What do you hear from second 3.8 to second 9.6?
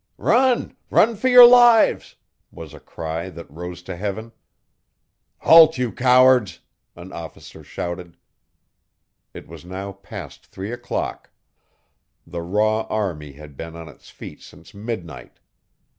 to heaven. 'Halt, you cowards!' an officer shouted. It